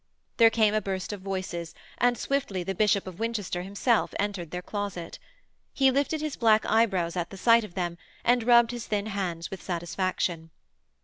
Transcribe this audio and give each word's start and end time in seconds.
There 0.37 0.49
came 0.49 0.73
a 0.73 0.81
burst 0.81 1.13
of 1.13 1.21
voices, 1.21 1.75
and 1.99 2.17
swiftly 2.17 2.63
the 2.63 2.73
Bishop 2.73 3.05
of 3.05 3.19
Winchester 3.19 3.61
himself 3.61 4.15
entered 4.17 4.49
their 4.49 4.63
closet. 4.63 5.19
He 5.75 5.91
lifted 5.91 6.21
his 6.21 6.35
black 6.35 6.65
eyebrows 6.65 7.15
at 7.15 7.31
sight 7.37 7.63
of 7.63 7.75
them, 7.75 7.99
and 8.23 8.41
rubbed 8.43 8.71
his 8.71 8.87
thin 8.87 9.05
hands 9.05 9.51
with 9.51 9.61
satisfaction. 9.61 10.49